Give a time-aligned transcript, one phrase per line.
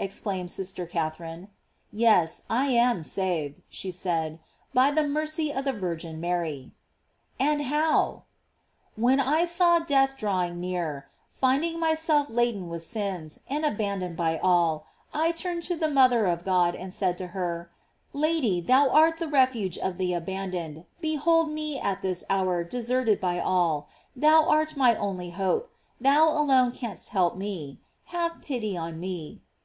[0.00, 1.46] exclaimed sister Catherine.
[1.92, 4.40] "Yes, I am saved," she said,
[4.74, 6.72] "by the mercy of the Virgin Mary.'?
[7.38, 8.24] "And how?''
[8.96, 14.86] "When I saw death drawing near, finding myself laden with sins, and abandoned by all,
[15.14, 17.70] I turned to the mother of God and said to her,
[18.12, 23.20] Lady, thou art the ref uge of the abandoned, behold me at this hour deserted
[23.20, 28.98] by all; thou art my only hope, thou alone canst help me; have pity on
[28.98, 29.42] me.